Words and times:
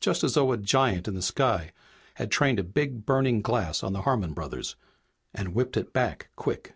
Just 0.00 0.22
as 0.22 0.34
though 0.34 0.52
a 0.52 0.58
giant 0.58 1.08
in 1.08 1.14
the 1.14 1.22
sky 1.22 1.72
had 2.16 2.30
trained 2.30 2.58
a 2.58 2.62
big 2.62 3.06
burning 3.06 3.40
glass 3.40 3.82
on 3.82 3.94
the 3.94 4.02
Harmon 4.02 4.34
brothers 4.34 4.76
and 5.32 5.54
whipped 5.54 5.78
it 5.78 5.94
back 5.94 6.28
quick. 6.36 6.74